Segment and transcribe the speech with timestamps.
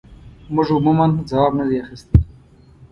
[0.53, 2.15] موږ عموماً ځواب نه دی اخیستی.